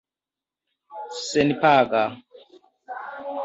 senpaga 1.27 2.03